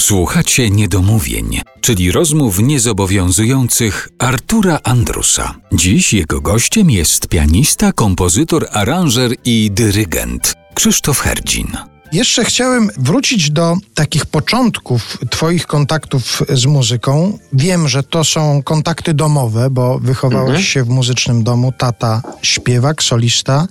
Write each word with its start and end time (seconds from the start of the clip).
Słuchacie 0.00 0.70
niedomówień, 0.70 1.60
czyli 1.80 2.12
rozmów 2.12 2.58
niezobowiązujących 2.58 4.08
Artura 4.18 4.78
Andrusa. 4.84 5.54
Dziś 5.72 6.12
jego 6.12 6.40
gościem 6.40 6.90
jest 6.90 7.28
pianista, 7.28 7.92
kompozytor, 7.92 8.66
aranżer 8.72 9.34
i 9.44 9.70
dyrygent 9.72 10.54
Krzysztof 10.74 11.18
Herdzin. 11.20 11.95
Jeszcze 12.12 12.44
chciałem 12.44 12.90
wrócić 12.98 13.50
do 13.50 13.76
takich 13.94 14.26
początków 14.26 15.18
Twoich 15.30 15.66
kontaktów 15.66 16.42
z 16.48 16.66
muzyką. 16.66 17.38
Wiem, 17.52 17.88
że 17.88 18.02
to 18.02 18.24
są 18.24 18.62
kontakty 18.62 19.14
domowe, 19.14 19.70
bo 19.70 19.98
wychowałeś 19.98 20.46
Mhm. 20.48 20.64
się 20.64 20.84
w 20.84 20.88
muzycznym 20.88 21.44
domu. 21.44 21.72
Tata 21.78 22.22
śpiewak, 22.42 23.02
solista. 23.02 23.66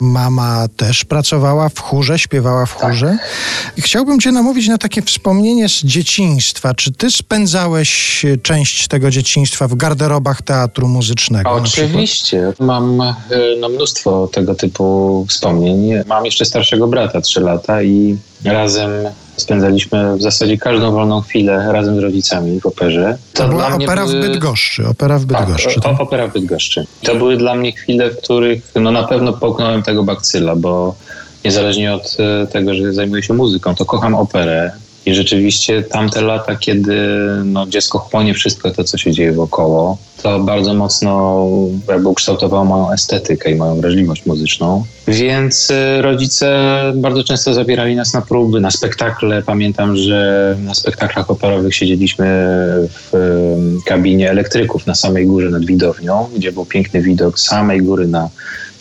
Mama 0.00 0.66
też 0.76 1.04
pracowała 1.04 1.68
w 1.68 1.78
chórze, 1.80 2.18
śpiewała 2.18 2.66
w 2.66 2.76
Tak. 2.76 2.90
chórze. 2.90 3.18
I 3.76 3.82
Chciałbym 3.82 4.20
Cię 4.20 4.32
namówić 4.32 4.68
na 4.68 4.78
takie 4.78 5.02
wspomnienie 5.02 5.68
z 5.68 5.72
dzieciństwa. 5.84 6.74
Czy 6.74 6.92
Ty 6.92 7.10
spędzałeś 7.10 8.22
część 8.42 8.88
tego 8.88 9.10
dzieciństwa 9.10 9.68
w 9.68 9.74
garderobach 9.74 10.42
teatru 10.42 10.88
muzycznego? 10.88 11.50
Oczywiście. 11.50 12.52
Mam 12.60 13.00
e, 13.00 13.14
no, 13.60 13.68
mnóstwo 13.68 14.28
tego 14.32 14.54
typu 14.54 15.26
wspomnień. 15.28 15.90
Mam 16.06 16.24
jeszcze 16.24 16.44
starszego 16.44 16.86
brata, 16.88 17.20
3 17.20 17.40
lata 17.68 17.82
i 17.82 18.16
razem 18.44 18.90
spędzaliśmy 19.36 20.16
w 20.16 20.22
zasadzie 20.22 20.58
każdą 20.58 20.92
wolną 20.92 21.20
chwilę 21.20 21.72
razem 21.72 21.96
z 21.96 21.98
rodzicami 21.98 22.60
w 22.60 22.66
operze. 22.66 23.18
To 23.32 23.48
była 23.48 23.66
dla 23.66 23.76
mnie 23.76 23.86
opera 23.86 24.06
w 24.06 24.10
były- 24.10 24.28
Bydgoszczy. 24.28 24.86
Opera 24.88 25.18
w 25.18 25.24
Bydgoszczy. 25.24 25.74
Tak, 25.74 25.84
tak? 25.84 26.00
o, 26.00 26.02
opera 26.02 26.28
w 26.28 26.32
Bydgoszczy. 26.32 26.86
To 27.02 27.14
były 27.14 27.36
dla 27.36 27.54
mnie 27.54 27.72
chwile, 27.72 28.10
w 28.10 28.16
których 28.18 28.62
no, 28.74 28.90
na 28.90 29.02
pewno 29.02 29.32
połknąłem 29.32 29.82
tego 29.82 30.02
bakcyla, 30.02 30.56
bo 30.56 30.94
niezależnie 31.44 31.94
od 31.94 32.16
e, 32.42 32.46
tego, 32.46 32.74
że 32.74 32.92
zajmuję 32.92 33.22
się 33.22 33.34
muzyką, 33.34 33.74
to 33.74 33.84
kocham 33.84 34.14
operę. 34.14 34.72
I 35.06 35.14
rzeczywiście 35.14 35.82
tamte 35.82 36.20
lata, 36.20 36.56
kiedy 36.56 36.96
no, 37.44 37.66
dziecko 37.66 37.98
chłonie 37.98 38.34
wszystko 38.34 38.70
to, 38.70 38.84
co 38.84 38.98
się 38.98 39.12
dzieje 39.12 39.32
wokoło, 39.32 39.98
to 40.22 40.40
bardzo 40.40 40.74
mocno 40.74 41.44
jakby 41.88 42.08
ukształtowało 42.08 42.64
moją 42.64 42.92
estetykę 42.92 43.50
i 43.50 43.54
moją 43.54 43.80
wrażliwość 43.80 44.26
muzyczną. 44.26 44.84
Więc 45.08 45.70
e, 45.70 46.02
rodzice 46.02 46.80
bardzo 46.94 47.24
często 47.24 47.54
zabierali 47.54 47.96
nas 47.96 48.14
na 48.14 48.22
próby, 48.22 48.60
na 48.60 48.70
spektakle. 48.70 49.42
Pamiętam, 49.42 49.96
że 49.96 50.56
na 50.64 50.74
spektaklach 50.74 51.30
operowych 51.30 51.74
siedzieliśmy 51.74 52.26
w 52.88 53.14
em, 53.14 53.80
kabinie 53.86 54.30
elektryków 54.30 54.86
na 54.86 54.94
samej 54.94 55.26
górze 55.26 55.50
nad 55.50 55.64
widownią, 55.64 56.28
gdzie 56.36 56.52
był 56.52 56.64
piękny 56.64 57.02
widok 57.02 57.40
samej 57.40 57.82
góry 57.82 58.06
na 58.06 58.28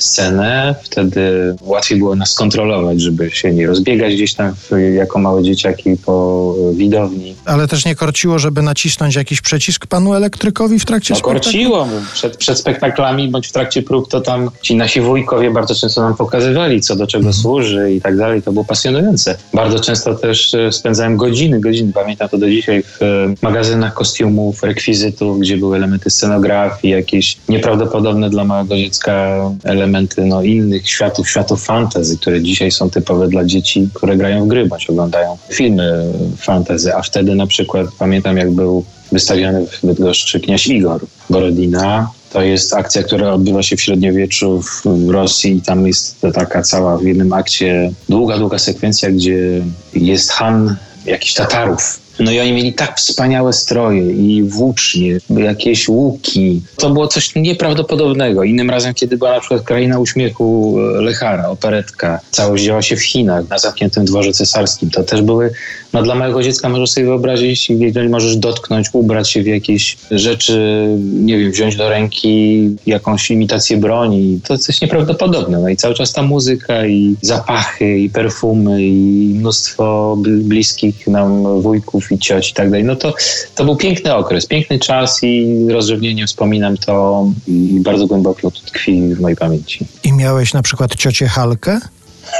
scenę. 0.04 0.76
Wtedy 0.84 1.56
łatwiej 1.62 1.98
było 1.98 2.16
nas 2.16 2.36
kontrolować, 2.36 3.02
żeby 3.02 3.32
się 3.32 3.52
nie 3.54 3.68
rozbiegać 3.68 4.14
gdzieś 4.14 4.34
tam 4.34 4.54
jako 4.96 5.20
małe 5.20 5.44
dzieciaki 5.44 5.98
po 6.06 6.56
widowni. 6.74 7.36
Ale 7.46 7.68
też 7.68 7.86
nie 7.86 7.96
korciło, 7.96 8.40
żeby 8.40 8.62
nacisnąć 8.62 9.16
jakiś 9.16 9.42
przycisk 9.42 9.88
panu 9.88 10.14
elektrykowi 10.14 10.80
w 10.80 10.86
trakcie 10.86 11.14
No 11.14 11.20
spektaklu? 11.20 11.42
korciło 11.42 11.86
mu. 11.86 11.96
Przed, 12.14 12.38
przed 12.38 12.60
spektaklami 12.60 13.28
bądź 13.28 13.48
w 13.48 13.52
trakcie 13.52 13.82
prób 13.82 14.10
to 14.10 14.22
tam 14.22 14.50
ci 14.62 14.76
nasi 14.76 15.02
wujkowie 15.02 15.52
bardzo 15.52 15.76
często 15.76 16.02
nam 16.02 16.16
pokazywali, 16.16 16.82
co 16.82 16.96
do 16.96 17.08
czego 17.08 17.34
służy 17.34 17.94
i 17.94 18.02
tak 18.02 18.18
dalej. 18.18 18.42
To 18.42 18.52
było 18.52 18.66
pasjonujące. 18.66 19.38
Bardzo 19.54 19.80
często 19.80 20.16
też 20.16 20.54
e, 20.54 20.72
spędzałem 20.72 21.18
godziny, 21.18 21.60
godziny. 21.60 21.94
Pamiętam 21.94 22.30
to 22.30 22.38
do 22.38 22.50
dzisiaj 22.50 22.84
w 22.84 23.02
e, 23.02 23.06
magazynach 23.42 23.94
kostiumów, 23.94 24.64
rekwizytów, 24.64 25.40
gdzie 25.40 25.58
były 25.58 25.78
elementy 25.78 26.10
scenografii, 26.10 26.94
jakieś 26.94 27.38
nieprawdopodobne 27.50 28.30
dla 28.30 28.44
małego 28.44 28.78
dziecka 28.78 29.36
elementy 29.64 29.93
no, 30.18 30.44
innych 30.44 30.90
światów, 30.90 31.30
światów 31.30 31.64
fantazy, 31.64 32.18
które 32.18 32.42
dzisiaj 32.42 32.72
są 32.72 32.90
typowe 32.90 33.28
dla 33.28 33.46
dzieci, 33.46 33.90
które 33.94 34.18
grają 34.18 34.46
w 34.46 34.48
gry 34.48 34.66
bądź 34.66 34.90
oglądają 34.90 35.38
filmy 35.50 36.14
fantazy. 36.38 36.96
A 36.96 37.02
wtedy 37.02 37.36
na 37.36 37.48
przykład 37.48 37.88
pamiętam, 38.00 38.38
jak 38.38 38.52
był 38.52 38.84
wystawiony 39.12 39.68
w 39.68 39.86
Bydgoszczy 39.86 40.40
kniaź 40.40 40.68
Igor 40.68 41.06
Borodina. 41.30 42.12
To 42.32 42.42
jest 42.42 42.74
akcja, 42.74 43.04
która 43.04 43.34
odbywa 43.34 43.64
się 43.64 43.76
w 43.78 43.82
średniowieczu 43.82 44.62
w, 44.62 44.84
w 44.86 45.10
Rosji 45.10 45.58
i 45.58 45.62
tam 45.62 45.88
jest 45.88 46.22
to 46.22 46.32
taka 46.32 46.62
cała 46.62 46.98
w 46.98 47.04
jednym 47.04 47.34
akcie 47.34 47.92
długa, 48.10 48.38
długa 48.38 48.60
sekwencja, 48.60 49.12
gdzie 49.12 49.62
jest 49.94 50.32
Han 50.32 50.76
jakichś 51.06 51.34
Tatarów. 51.34 52.03
No 52.20 52.32
i 52.32 52.40
oni 52.40 52.52
mieli 52.54 52.74
tak 52.74 52.98
wspaniałe 52.98 53.54
stroje 53.54 54.12
i 54.12 54.44
włócznie, 54.44 55.18
jakieś 55.30 55.90
łuki. 55.90 56.62
To 56.78 56.90
było 56.90 57.08
coś 57.08 57.36
nieprawdopodobnego. 57.36 58.44
Innym 58.44 58.70
razem, 58.70 58.94
kiedy 58.94 59.18
była 59.18 59.32
na 59.32 59.40
przykład 59.40 59.62
Kraina 59.62 60.00
Uśmiechu 60.00 60.76
e, 60.80 61.02
Lechara, 61.02 61.50
operetka, 61.50 62.20
całość 62.32 62.64
działa 62.64 62.82
się 62.82 62.96
w 62.96 63.04
Chinach, 63.04 63.50
na 63.50 63.58
zamkniętym 63.58 64.06
dworze 64.06 64.32
cesarskim. 64.32 64.90
To 64.90 65.04
też 65.04 65.22
były, 65.22 65.52
no 65.94 66.04
dla 66.04 66.16
małego 66.16 66.44
dziecka 66.44 66.70
możesz 66.70 66.92
sobie 66.92 67.06
wyobrazić, 67.06 67.70
jeżeli 67.70 68.10
możesz 68.10 68.38
dotknąć, 68.38 68.90
ubrać 68.94 69.30
się 69.30 69.44
w 69.44 69.48
jakieś 69.48 69.98
rzeczy, 70.12 70.88
nie 71.00 71.38
wiem, 71.38 71.52
wziąć 71.52 71.76
do 71.76 71.90
ręki 71.90 72.70
jakąś 72.86 73.32
imitację 73.32 73.78
broni. 73.78 74.40
To 74.48 74.58
coś 74.58 74.82
nieprawdopodobne. 74.82 75.60
No 75.60 75.70
i 75.70 75.76
cały 75.76 75.94
czas 75.94 76.14
ta 76.14 76.22
muzyka 76.22 76.86
i 76.86 77.16
zapachy 77.22 78.00
i 78.00 78.10
perfumy 78.10 78.84
i 78.84 79.34
mnóstwo 79.40 80.18
bl- 80.22 80.42
bliskich 80.42 81.08
nam 81.08 81.62
wujków 81.62 82.03
i 82.12 82.20
cioci 82.20 82.52
i 82.52 82.54
tak 82.54 82.70
dalej. 82.70 82.84
No 82.84 82.96
to, 82.96 83.14
to 83.56 83.66
był 83.66 83.76
piękny 83.76 84.16
okres, 84.16 84.46
piękny 84.46 84.80
czas 84.80 85.20
i 85.24 85.66
rozrzewnienie 85.70 86.28
wspominam 86.28 86.78
to 86.78 87.26
i 87.48 87.80
bardzo 87.80 88.08
głęboko 88.08 88.52
to 88.52 88.60
tkwi 88.66 89.16
w 89.16 89.20
mojej 89.20 89.38
pamięci. 89.38 89.86
I 90.04 90.14
miałeś 90.14 90.54
na 90.54 90.62
przykład 90.62 90.96
ciocię 90.96 91.28
Halkę? 91.28 91.80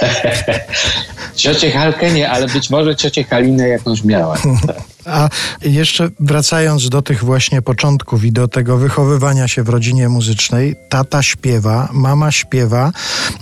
Ciocię 1.36 1.72
Halkę 1.72 2.12
nie, 2.12 2.30
ale 2.30 2.48
być 2.48 2.70
może 2.70 2.96
ciocię 2.96 3.24
Halinę 3.24 3.68
jakąś 3.68 4.04
miała. 4.04 4.38
A 5.06 5.30
jeszcze 5.62 6.10
wracając 6.20 6.90
do 6.90 7.02
tych 7.02 7.24
właśnie 7.24 7.62
początków 7.62 8.26
i 8.26 8.32
do 8.32 8.48
tego 8.48 8.78
wychowywania 8.78 9.48
się 9.48 9.64
w 9.64 9.70
rodzinie 9.70 10.10
muzycznej, 10.10 10.76
tata 10.90 11.24
śpiewa, 11.24 11.90
mama 11.94 12.32
śpiewa. 12.32 12.92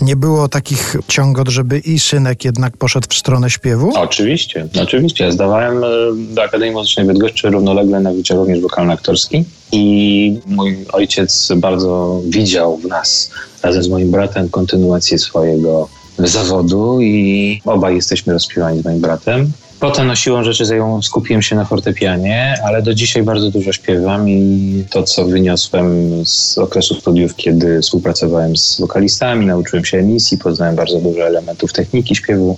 Nie 0.02 0.16
było 0.16 0.48
takich 0.48 0.96
ciągot, 1.08 1.50
żeby 1.50 1.80
i 1.80 2.00
synek 2.00 2.46
jednak 2.46 2.78
poszedł 2.78 3.08
w 3.10 3.14
stronę 3.14 3.50
śpiewu? 3.50 3.92
Oczywiście, 3.96 4.68
oczywiście. 4.82 5.32
Zdawałem 5.32 5.84
e, 5.84 5.88
do 6.34 6.44
Akademii 6.44 6.74
Muzycznej 6.74 7.06
Bydgoszczy 7.06 7.50
równolegle 7.50 8.00
na 8.00 8.14
Wydział 8.14 8.38
również 8.38 8.60
wokalno-aktorski 8.60 9.44
i 9.72 10.40
mój 10.46 10.86
ojciec 10.94 11.52
bardzo 11.56 12.22
widział 12.26 12.78
w 12.78 12.86
nas 12.86 13.32
razem 13.64 13.84
z 13.84 13.88
moim 13.88 14.12
bratem 14.12 14.50
kontynuację 14.50 15.20
swojego 15.20 15.90
zawodu 16.20 17.02
i 17.02 17.62
obaj 17.66 17.96
jesteśmy 17.96 18.34
rozśpiewani 18.34 18.82
z 18.82 18.86
moim 18.86 19.02
bratem. 19.02 19.52
Potem 19.82 20.08
no, 20.08 20.16
siłą 20.16 20.44
rzeczy 20.44 20.64
skupiłem 21.02 21.42
się 21.42 21.56
na 21.56 21.66
fortepianie, 21.66 22.56
ale 22.66 22.82
do 22.82 22.94
dzisiaj 22.94 23.24
bardzo 23.24 23.52
dużo 23.52 23.74
śpiewam 23.74 24.30
i 24.30 24.84
to, 24.90 25.04
co 25.04 25.26
wyniosłem 25.26 26.10
z 26.26 26.58
okresu 26.58 26.96
studiów, 26.96 27.36
kiedy 27.36 27.82
współpracowałem 27.82 28.58
z 28.58 28.82
wokalistami, 28.82 29.46
nauczyłem 29.46 29.86
się 29.86 29.98
emisji, 29.98 30.38
poznałem 30.38 30.76
bardzo 30.76 31.00
dużo 31.00 31.28
elementów 31.28 31.74
techniki 31.74 32.16
śpiewu, 32.16 32.58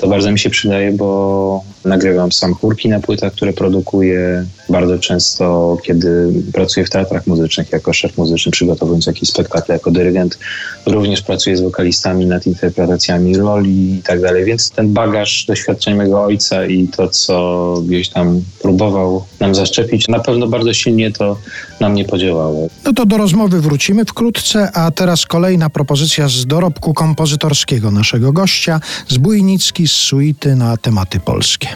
to 0.00 0.08
bardzo 0.08 0.32
mi 0.32 0.38
się 0.38 0.50
przydaje, 0.50 0.92
bo 0.92 1.64
nagrywam 1.84 2.32
sam 2.32 2.54
chórki 2.54 2.88
na 2.88 3.00
płytach, 3.00 3.32
które 3.32 3.52
produkuję. 3.52 4.46
Bardzo 4.68 4.98
często, 4.98 5.76
kiedy 5.84 6.32
pracuję 6.52 6.86
w 6.86 6.90
teatrach 6.90 7.26
muzycznych 7.26 7.72
jako 7.72 7.92
szef 7.92 8.18
muzyczny, 8.18 8.52
przygotowując 8.52 9.06
jakieś 9.06 9.28
spektakle 9.28 9.74
jako 9.74 9.90
dyrygent, 9.90 10.38
również 10.86 11.22
pracuję 11.22 11.56
z 11.56 11.60
wokalistami 11.60 12.26
nad 12.26 12.46
interpretacjami 12.46 13.36
roli 13.36 13.94
i 13.94 14.02
tak 14.02 14.20
dalej. 14.20 14.44
Więc 14.44 14.70
ten 14.70 14.92
bagaż 14.92 15.44
doświadczeń 15.48 15.94
mego 15.94 16.24
ojca 16.24 16.66
i 16.66 16.88
to, 16.88 17.08
co 17.08 17.74
gdzieś 17.86 18.08
tam 18.08 18.42
próbował 18.62 19.24
nam 19.40 19.54
zaszczepić, 19.54 20.08
na 20.08 20.18
pewno 20.18 20.46
bardzo 20.46 20.74
silnie 20.74 21.12
to 21.12 21.36
na 21.80 21.88
mnie 21.88 22.04
podziałało. 22.04 22.68
No 22.84 22.92
to 22.92 23.06
do 23.06 23.16
rozmowy 23.16 23.60
wrócimy 23.60 24.04
wkrótce, 24.04 24.72
a 24.72 24.90
teraz 24.90 25.26
kolejna 25.26 25.70
propozycja 25.70 26.28
z 26.28 26.46
dorobku 26.46 26.94
kompozytorskiego 26.94 27.90
naszego 27.90 28.32
gościa, 28.32 28.80
z 29.08 29.18
Bujnicki 29.18 29.88
z 29.88 29.92
suity 29.92 30.56
na 30.56 30.76
tematy 30.76 31.20
polskie. 31.20 31.68